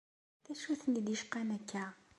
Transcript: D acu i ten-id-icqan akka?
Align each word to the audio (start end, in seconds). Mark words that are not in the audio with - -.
D 0.45 0.47
acu 0.51 0.67
i 0.73 0.75
ten-id-icqan 0.81 1.49
akka? 1.57 1.85